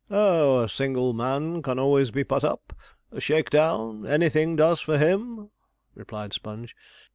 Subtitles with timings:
[0.09, 2.73] 'Oh, a single man can always be put up;
[3.19, 5.51] shake down anything does for him,'
[5.93, 6.75] replied Sponge.